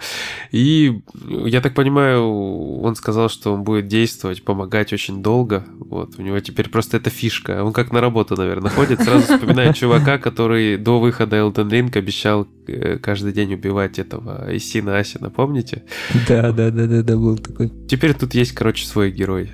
[0.52, 1.00] И
[1.46, 5.64] я так понимаю, он сказал, что он будет действовать, помогать очень долго.
[5.78, 7.64] Вот, у него теперь просто эта фишка.
[7.64, 12.48] Он как на работу, наверное, ходит, сразу вспоминает чувака, который до выхода Elden Ring обещал
[12.66, 15.84] э, каждый день убивать этого Исина Асина, помните?
[16.26, 17.70] Да, да, да, да, да, был такой.
[17.88, 19.52] Теперь тут есть, короче, свой герой.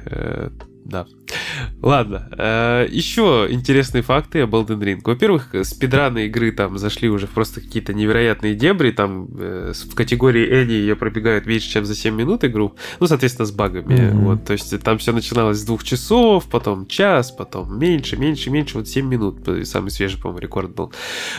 [0.84, 1.06] Да.
[1.80, 2.28] Ладно.
[2.36, 5.00] э, Еще интересные факты об Elden Ring.
[5.04, 8.90] Во-первых, спидраны игры там зашли уже в просто какие-то невероятные дебри.
[8.90, 12.74] Там э, в категории Эни ее пробегают меньше, чем за 7 минут игру.
[13.00, 13.94] Ну, соответственно, с багами.
[14.10, 14.24] Мгм.
[14.24, 18.78] Вот, то есть там все начиналось с двух часов, потом час, потом меньше, меньше, меньше.
[18.78, 19.48] Вот 7 минут.
[19.64, 20.92] Самый свежий, по-моему, рекорд был.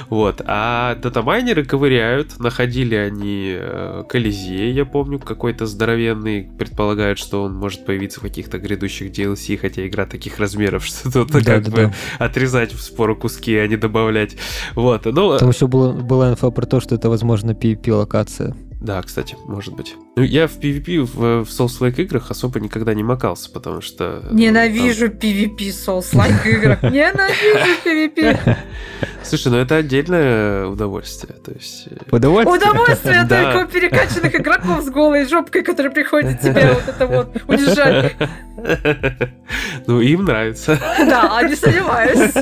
[0.09, 0.41] Вот.
[0.45, 2.39] А датамайнеры ковыряют.
[2.39, 6.49] Находили они э, Колизей, я помню, какой-то здоровенный.
[6.57, 11.31] Предполагают, что он может появиться в каких-то грядущих DLC, хотя игра таких размеров, что тут
[11.31, 12.25] Да, как да, бы да.
[12.25, 14.35] отрезать в спору куски, а не добавлять.
[14.75, 15.05] Вот.
[15.05, 18.55] Ну, Там еще было, была инфа про то, что это, возможно, PvP-локация.
[18.83, 19.95] Да, кстати, может быть.
[20.15, 24.21] Ну, я в PvP в, в Souls-like играх особо никогда не макался, потому что...
[24.29, 26.83] ну, Ненавижу PvP Souls-like играх.
[26.83, 28.39] Ненавижу PvP.
[28.45, 28.55] там-
[29.23, 31.33] Слушай, ну это отдельное удовольствие.
[31.43, 31.87] То есть...
[31.89, 32.57] э, Удовольствие?
[32.71, 33.53] Удовольствие Да.
[33.53, 38.15] только у перекачанных игроков с голой жопкой, которые приходят тебя вот это вот унижать.
[39.87, 40.77] Ну, им нравится.
[40.99, 42.33] Да, не сомневаюсь.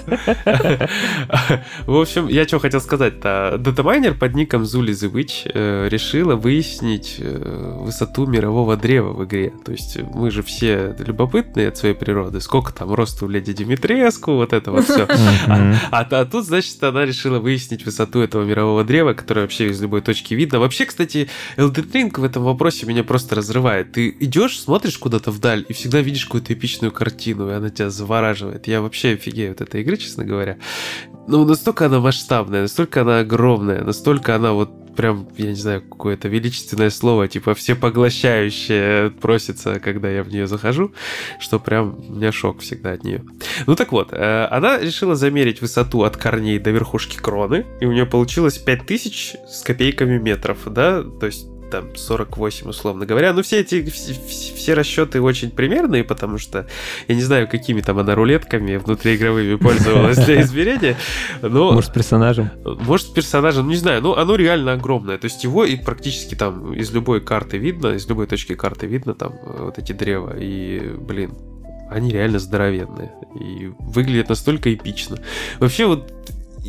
[1.87, 3.55] В общем, я что хотел сказать-то.
[3.57, 5.87] Датамайнер под ником Zuli the Witch э,
[6.31, 9.53] решила выяснить э, высоту мирового древа в игре.
[9.65, 12.41] То есть мы же все любопытные от своей природы.
[12.41, 15.07] Сколько там роста у леди Димитреску, вот это вот все.
[15.47, 15.75] Мгм.
[15.91, 20.01] А, а тут, значит, она решила выяснить высоту этого мирового древа, которое вообще из любой
[20.01, 20.59] точки видно.
[20.59, 23.91] Вообще, кстати, Elden Ring в этом вопросе меня просто разрывает.
[23.91, 28.67] Ты идешь, смотришь куда-то вдаль и всегда видишь какую-то эпичную картину, и она тебя завораживает.
[28.67, 30.57] Я вообще офигею от этой игры, честно говоря.
[31.27, 36.27] Ну, настолько она масштабная, настолько она огромная, настолько она вот прям, я не знаю, какое-то
[36.27, 40.91] величественное слово, типа всепоглощающее просится, когда я в нее захожу,
[41.39, 43.23] что прям у меня шок всегда от нее.
[43.67, 47.91] Ну так вот, э, она решила замерить высоту от корней до верхушки кроны, и у
[47.91, 53.33] нее получилось 5000 с копейками метров, да, то есть там 48, условно говоря.
[53.33, 54.13] Ну, все эти, все,
[54.55, 56.67] все расчеты очень примерные, потому что
[57.07, 60.97] я не знаю, какими там она рулетками внутриигровыми пользовалась для измерения.
[61.41, 62.51] Но, может, персонажем?
[62.63, 64.01] Может, персонажем, не знаю.
[64.01, 65.17] Но оно реально огромное.
[65.17, 69.13] То есть его и практически там из любой карты видно, из любой точки карты видно
[69.15, 70.35] там э, вот эти древа.
[70.37, 71.31] И, блин,
[71.89, 73.11] они реально здоровенные.
[73.39, 75.17] И выглядят настолько эпично.
[75.59, 76.11] Вообще вот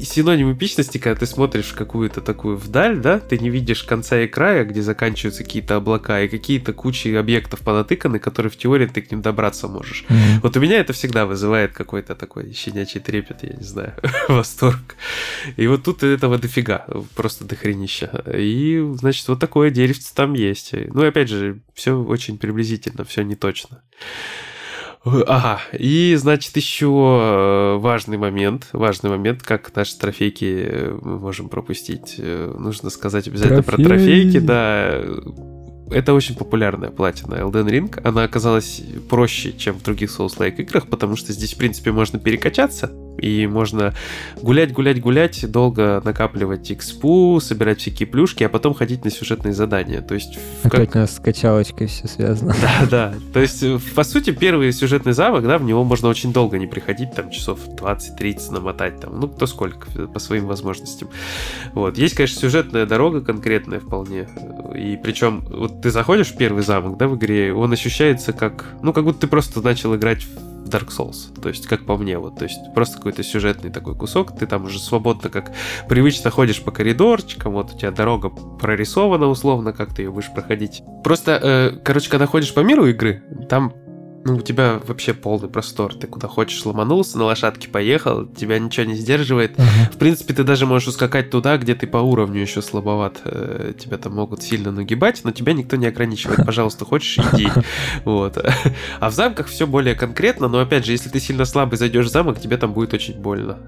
[0.05, 4.27] синоним эпичности, когда ты смотришь в какую-то такую вдаль, да, ты не видишь конца и
[4.27, 9.11] края, где заканчиваются какие-то облака и какие-то кучи объектов понатыканы, которые в теории ты к
[9.11, 10.05] ним добраться можешь.
[10.09, 10.41] Mm-hmm.
[10.43, 13.95] Вот у меня это всегда вызывает какой-то такой щенячий трепет, я не знаю,
[14.29, 14.97] восторг.
[15.57, 18.25] И вот тут этого дофига, просто дохренища.
[18.35, 20.73] И, значит, вот такое деревце там есть.
[20.73, 23.83] Ну и опять же, все очень приблизительно, все не точно.
[25.05, 31.49] Ага, и, значит, еще э, важный момент, важный момент, как наши трофейки э, мы можем
[31.49, 32.17] пропустить.
[32.19, 33.85] Э, нужно сказать обязательно Трофей.
[33.85, 35.03] про трофейки, да
[35.93, 38.01] это очень популярная платина Elden Ring.
[38.03, 42.91] Она оказалась проще, чем в других Souls-like играх, потому что здесь, в принципе, можно перекачаться,
[43.19, 43.95] и можно
[44.41, 50.01] гулять, гулять, гулять, долго накапливать экспу, собирать всякие плюшки, а потом ходить на сюжетные задания.
[50.01, 50.39] То есть...
[50.63, 50.97] Опять как...
[50.97, 52.55] у нас с качалочкой все связано.
[52.61, 53.15] Да, да.
[53.33, 57.15] То есть, по сути, первый сюжетный замок, да, в него можно очень долго не приходить,
[57.15, 61.09] там, часов 20-30 намотать, там, ну, кто сколько, по своим возможностям.
[61.75, 61.99] Вот.
[61.99, 64.29] Есть, конечно, сюжетная дорога конкретная вполне,
[64.75, 68.93] и причем, вот ты заходишь в первый замок, да, в игре, он ощущается как, ну,
[68.93, 71.41] как будто ты просто начал играть в Dark Souls.
[71.41, 74.65] То есть, как по мне, вот, то есть просто какой-то сюжетный такой кусок, ты там
[74.65, 75.53] уже свободно, как
[75.89, 80.83] привычно ходишь по коридорчикам, вот у тебя дорога прорисована условно, как ты ее будешь проходить.
[81.05, 83.75] Просто, э, короче, когда ходишь по миру игры, там
[84.25, 85.95] ну, у тебя вообще полный простор.
[85.95, 89.59] Ты куда хочешь ломанулся, на лошадке поехал, тебя ничего не сдерживает.
[89.59, 89.93] Uh-huh.
[89.93, 93.21] В принципе, ты даже можешь ускакать туда, где ты по уровню еще слабоват.
[93.25, 96.41] Э, тебя там могут сильно нагибать, но тебя никто не ограничивает.
[96.47, 97.49] Пожалуйста, хочешь, иди.
[98.05, 98.39] Вот.
[99.01, 102.11] А в замках все более конкретно, но опять же, если ты сильно слабый зайдешь в
[102.11, 103.59] замок, тебе там будет очень больно.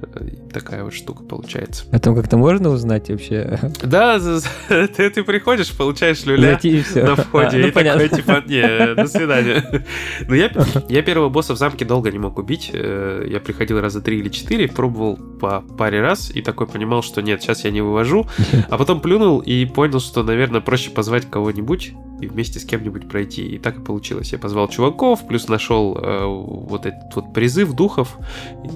[0.52, 1.84] Такая вот штука получается.
[1.90, 3.58] А там как-то можно узнать вообще?
[3.82, 4.20] Да,
[4.68, 6.58] ты, ты приходишь, получаешь люля
[6.94, 9.84] на входе, а, ну, и такой, типа, не, до свидания.
[10.28, 12.70] Но я я, я первого босса в замке долго не мог убить.
[12.72, 17.22] Э, я приходил раза три или четыре, пробовал по паре раз и такой понимал, что
[17.22, 18.26] нет, сейчас я не вывожу.
[18.70, 23.46] А потом плюнул и понял, что, наверное, проще позвать кого-нибудь и вместе с кем-нибудь пройти.
[23.46, 24.32] И так и получилось.
[24.32, 28.16] Я позвал чуваков, плюс нашел э, вот этот вот призыв духов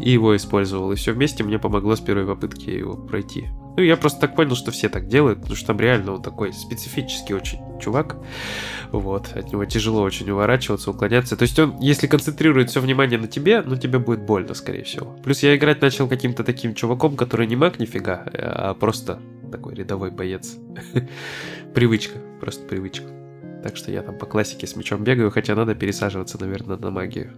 [0.01, 0.93] и его использовал.
[0.93, 3.49] И все вместе мне помогло с первой попытки его пройти.
[3.79, 6.53] Ну, я просто так понял, что все так делают, потому что там реально он такой
[6.53, 8.17] специфический очень чувак.
[8.91, 11.37] Вот, от него тяжело очень уворачиваться, уклоняться.
[11.37, 15.17] То есть он, если концентрирует все внимание на тебе, ну тебе будет больно, скорее всего.
[15.23, 19.21] Плюс я играть начал каким-то таким чуваком, который не маг нифига, а просто
[19.53, 20.57] такой рядовой боец.
[21.73, 23.07] Привычка, просто привычка.
[23.63, 27.33] Так что я там по классике с мечом бегаю, хотя надо пересаживаться, наверное, на магию.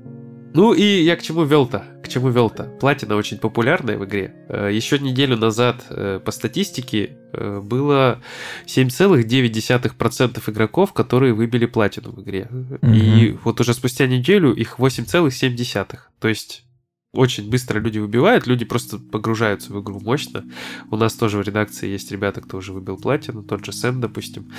[0.52, 1.84] Ну и я к чему вел-то?
[2.02, 2.64] К чему вел-то?
[2.80, 4.34] Платина очень популярная в игре.
[4.48, 8.20] Э, Еще неделю назад э, по статистике э, было
[8.66, 12.48] 7,9% игроков, которые выбили платину в игре.
[12.50, 12.96] Mm-hmm.
[12.96, 15.98] И вот уже спустя неделю их 8,7%.
[16.18, 16.64] То есть
[17.12, 20.44] очень быстро люди выбивают, люди просто погружаются в игру мощно.
[20.90, 24.50] У нас тоже в редакции есть ребята, кто уже выбил платину, тот же Сэм, допустим.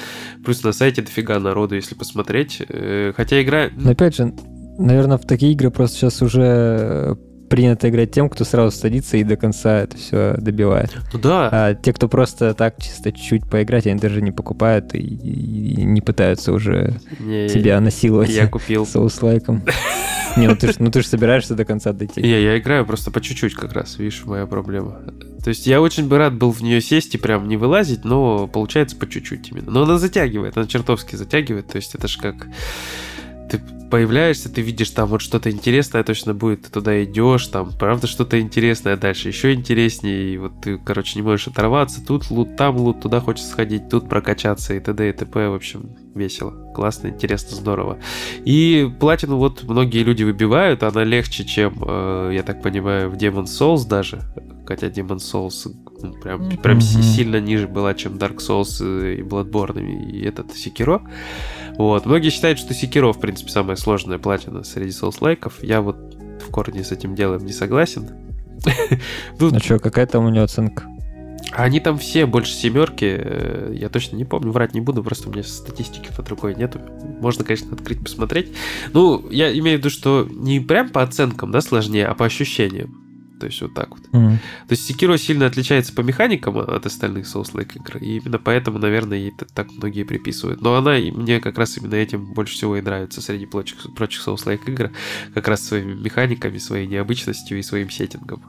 [0.44, 2.62] Плюс на сайте дофига народу, если посмотреть.
[3.16, 3.70] Хотя игра...
[3.76, 4.34] Но опять же,
[4.78, 7.16] Наверное, в такие игры просто сейчас уже э,
[7.52, 10.98] принято играть тем, кто сразу садится и до конца это все добивает.
[11.14, 11.50] Ну да.
[11.52, 16.00] А те, кто просто так чисто чуть-чуть поиграть, они даже не покупают и, и не
[16.00, 18.30] пытаются уже не, тебя насиловать.
[18.30, 18.86] Я купил.
[18.92, 19.64] Соус-лайком.
[20.38, 22.22] Не, ну ты, ж, ну ты же собираешься до конца дойти.
[22.22, 25.02] Не, я играю просто по чуть-чуть как раз, видишь, моя проблема.
[25.44, 28.48] То есть я очень бы рад был в нее сесть и прям не вылазить, но
[28.48, 29.72] получается по чуть-чуть именно.
[29.72, 32.48] Но она затягивает, она чертовски затягивает, то есть это же как
[33.52, 33.60] ты
[33.90, 38.40] появляешься, ты видишь там вот что-то интересное точно будет, ты туда идешь, там правда что-то
[38.40, 43.02] интересное, дальше еще интереснее, и вот ты, короче, не можешь оторваться, тут лут, там лут,
[43.02, 45.10] туда хочешь сходить, тут прокачаться и т.д.
[45.10, 45.50] и т.п.
[45.50, 48.00] В общем, весело, классно, интересно, здорово.
[48.46, 53.44] И платину вот многие люди выбивают, она легче, чем, э, я так понимаю, в Demon
[53.44, 54.22] Souls даже,
[54.66, 55.70] хотя Demon Souls
[56.02, 57.02] ну, прям, прям mm-hmm.
[57.02, 58.82] сильно ниже была, чем Dark Souls
[59.18, 61.02] и Bloodborne и этот Sekiro.
[61.82, 62.06] Вот.
[62.06, 65.64] Многие считают, что Секиро, в принципе, самая сложная платина среди соус-лайков.
[65.64, 65.98] Я вот
[66.40, 68.08] в корне с этим делом не согласен.
[69.40, 70.86] Ну что, какая там у него оценка?
[71.52, 75.32] Они там все больше семерки, э, я точно не помню, врать не буду, просто у
[75.32, 76.80] меня статистики под рукой нету.
[77.20, 78.54] Можно, конечно, открыть, посмотреть.
[78.94, 83.01] Ну, я имею в виду, что не прям по оценкам, да, сложнее, а по ощущениям.
[83.42, 84.02] То есть вот так вот.
[84.14, 84.38] Мгм.
[84.68, 89.18] То есть Sekiro сильно отличается по механикам от остальных Souls-like игр, и именно поэтому, наверное,
[89.18, 90.62] ей так многие приписывают.
[90.62, 94.62] Но она, мне как раз именно этим больше всего и нравится среди прочих, прочих Souls-like
[94.68, 94.92] игр,
[95.34, 98.44] как раз своими механиками, своей необычностью и своим сеттингом.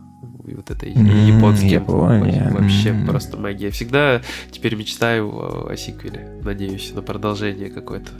[0.46, 1.68] И вот это и японским.
[1.68, 2.50] я понял.
[2.50, 3.06] Вообще М.
[3.06, 3.70] просто магия.
[3.70, 4.20] Всегда
[4.50, 6.38] теперь мечтаю о, о сиквеле.
[6.44, 8.10] Надеюсь на продолжение какое-то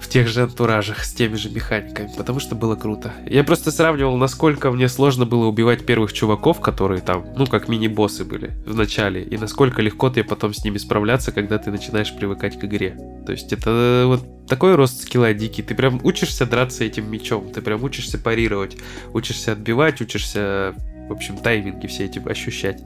[0.00, 3.12] в тех же антуражах, с теми же механиками, потому что было круто.
[3.26, 8.24] Я просто сравнивал, насколько мне сложно было убивать первых чуваков, которые там, ну, как мини-боссы
[8.24, 12.58] были в начале, и насколько легко ты потом с ними справляться, когда ты начинаешь привыкать
[12.58, 12.96] к игре.
[13.26, 15.62] То есть это вот такой рост скилла дикий.
[15.62, 18.76] Ты прям учишься драться этим мечом, ты прям учишься парировать,
[19.12, 20.74] учишься отбивать, учишься,
[21.08, 22.82] в общем, тайминги все эти ощущать.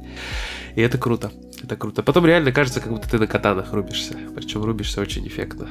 [0.74, 1.30] И это круто.
[1.62, 2.02] Это круто.
[2.02, 4.16] Потом реально кажется, как будто ты на катанах рубишься.
[4.34, 5.68] Причем рубишься очень эффектно.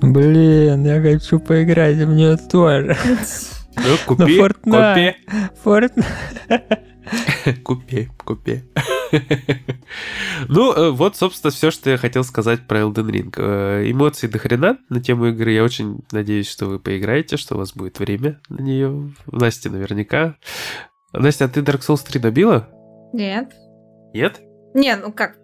[0.00, 2.96] Блин, я хочу поиграть, мне тоже.
[3.76, 5.14] Ну, купи, Fortnite.
[5.64, 6.78] Fortnite.
[7.62, 8.62] купи, купи.
[10.48, 13.34] Ну, э, вот, собственно, все, что я хотел сказать про Elden Ring.
[13.36, 15.52] Э, Эмоций до хрена на тему игры.
[15.52, 19.12] Я очень надеюсь, что вы поиграете, что у вас будет время на нее.
[19.26, 20.36] Настя наверняка.
[21.12, 22.68] Настя, а ты Dark Souls 3 добила?
[23.12, 23.52] Нет.
[24.12, 24.40] Нет?
[24.74, 25.36] Не, ну как,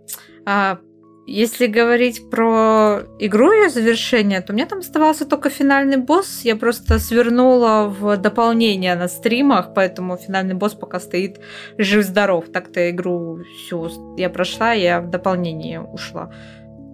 [0.44, 0.80] а,
[1.26, 6.40] если говорить про игру ее завершение, то мне там оставался только финальный босс.
[6.42, 11.40] Я просто свернула в дополнение на стримах, поэтому финальный босс пока стоит
[11.78, 12.46] жив-здоров.
[12.52, 16.30] Так-то игру всю я прошла, я в дополнение ушла.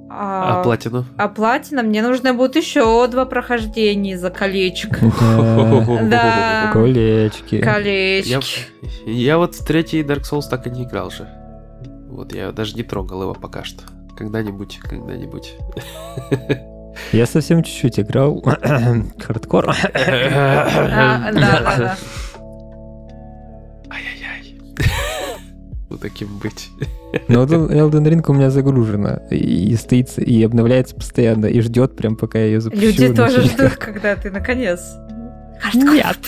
[0.08, 1.04] А, платину?
[1.18, 4.98] а платина мне нужно будет еще два прохождения за колечко.
[6.02, 6.70] Да.
[6.72, 7.56] Колечки.
[7.56, 8.46] Я, Колечки.
[9.06, 11.28] я вот в третий Dark Souls так и не играл же.
[12.08, 13.82] Вот я даже не трогал его пока что.
[14.16, 15.54] Когда-нибудь, когда-нибудь.
[17.12, 18.40] Я совсем чуть-чуть играл.
[19.18, 19.68] Хардкор.
[19.94, 21.96] А, Да, да, да.
[23.90, 24.60] Ай-яй-яй.
[25.88, 26.68] Ну, таким быть.
[27.28, 29.20] Но вот Elden Ring у меня загружена.
[29.30, 31.46] И стоит, и обновляется постоянно.
[31.46, 32.82] И ждет прям, пока я ее запущу.
[32.82, 34.80] Люди тоже ждут, когда ты наконец
[35.60, 36.18] хардкор Нет.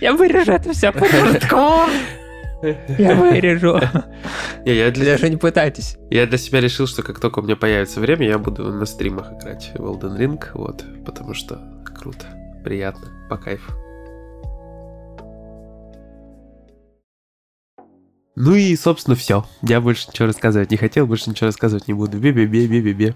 [0.00, 0.92] Я вырежу это все.
[0.92, 1.88] Хардкор.
[2.98, 3.80] Я вырежу.
[4.64, 5.96] Не, я для, Даже не пытайтесь.
[6.10, 9.32] я для себя решил, что как только у меня появится время, я буду на стримах
[9.32, 11.58] играть в Elden Ring, вот, потому что
[11.98, 12.26] круто,
[12.64, 13.72] приятно, по кайфу.
[18.36, 19.44] Ну и, собственно, все.
[19.60, 22.16] Я больше ничего рассказывать не хотел, больше ничего рассказывать не буду.
[22.18, 23.14] Бе-бе-бе-бе-бе-бе.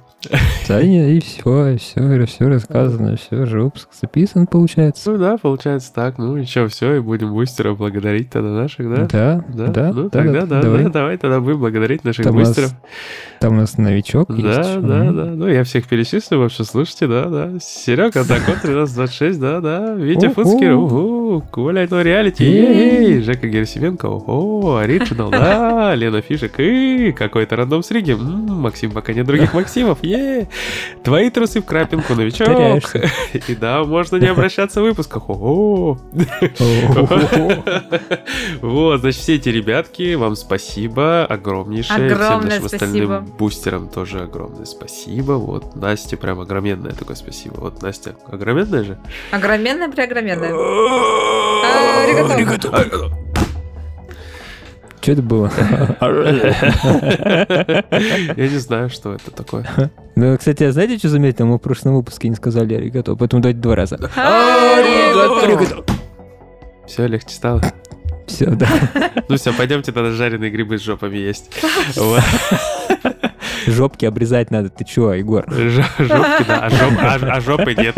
[0.69, 5.13] Да, и все, все, все рассказано, все же выпуск записан, получается.
[5.13, 6.19] Ну да, получается так.
[6.19, 9.07] Ну и что, все, и будем бустеров благодарить тогда наших, да?
[9.07, 10.83] Да, да, ну да, тогда, да, да, давай.
[10.85, 12.73] да, давай тогда будем благодарить наших Там у нас бустеров.
[13.41, 14.43] Там у нас новичок есть.
[14.43, 14.81] Да, ещё.
[14.81, 15.17] да, Мгм.
[15.17, 15.25] да.
[15.27, 17.51] Ну, я всех перечислю, вообще, слушайте, да, да.
[17.61, 19.95] Серега, Дракон 1326, да, да.
[19.95, 20.29] Витя.
[20.29, 21.45] Фуцкер, угу.
[21.51, 23.07] Коля, это реалити, Ей.
[23.15, 23.21] ей.
[23.23, 24.07] Жека Герасименко,
[25.05, 25.95] Оригинал, да.
[25.95, 28.13] Лена Фишек, и какой-то рандом с Риги.
[28.13, 30.49] Максим, пока нет других Максимов, е.
[31.03, 32.95] Твои трусы в крапинку, новичок.
[33.49, 35.99] И да, можно не обращаться в выпусках, ого.
[38.61, 42.09] Вот, значит, все эти ребятки, вам спасибо огромнейшее.
[42.09, 45.33] Всем Огромное нашим остальным бустерам тоже огромное спасибо.
[45.33, 47.55] Вот, Насте прям огроменное такое спасибо.
[47.59, 48.99] Вот, Настя, огроменное же?
[49.31, 50.53] Огроменная, преогроменная.
[50.55, 52.05] А.
[52.05, 53.24] Аригато.
[55.05, 55.53] Что это было?
[58.37, 59.67] Я не знаю, что это такое.
[60.17, 61.45] Ну, кстати, а знаете, что заметил?
[61.45, 63.99] Мы в прошлом выпуске не сказали аригато, поэтому давайте два раза.
[66.87, 67.61] Все, легче стало.
[68.29, 68.69] Все, да.
[69.29, 71.51] Ну все, пойдемте тогда жареные грибы с жопами есть.
[73.67, 74.69] Жопки обрезать надо.
[74.71, 75.45] Ты чё, Егор?
[75.51, 77.97] Жопки, да, а, жоп- а- а жопы нет.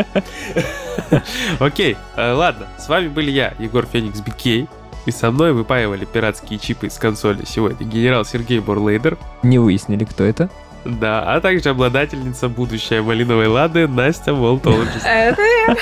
[1.61, 2.66] Окей, э, ладно.
[2.78, 4.66] С вами были я, Егор Феникс Бикей.
[5.07, 9.16] И со мной выпаивали пиратские чипы из консоли сегодня генерал Сергей Бурлейдер.
[9.44, 10.50] Не выяснили, кто это.
[10.84, 14.96] Да, а также обладательница будущей малиновой лады Настя Волтологист.
[15.04, 15.76] Это я.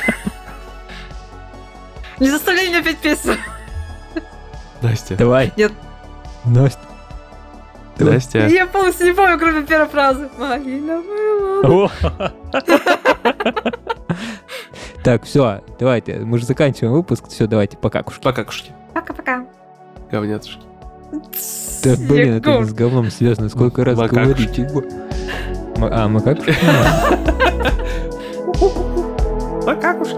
[2.21, 3.37] Не заставляй меня петь песню.
[4.81, 5.17] Настя.
[5.17, 5.53] Давай.
[5.57, 5.73] Нет.
[6.45, 6.81] Настя.
[7.99, 8.47] Настя.
[8.47, 10.29] Я полностью не помню, кроме первой фразы.
[10.39, 12.33] Малиновая луна.
[15.05, 16.19] Так, все, давайте.
[16.21, 17.29] Мы же заканчиваем выпуск.
[17.29, 18.23] Все, давайте, пока, кушки.
[18.23, 18.73] Пока, кушки.
[18.95, 19.45] Пока-пока.
[20.11, 20.63] Говнятушки.
[21.85, 23.49] Да, блин, это не с говном связано.
[23.51, 24.25] Сколько раз Макакушки.
[24.25, 24.85] говорить, Егор?
[25.77, 26.55] Ма- А, макакушки?
[29.67, 30.17] Пока, кушки.